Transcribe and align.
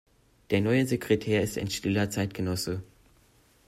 Der 0.49 0.61
neue 0.61 0.87
Sekretär 0.87 1.43
ist 1.43 1.59
ein 1.59 1.69
stiller 1.69 2.09
Zeitgenosse. 2.09 2.81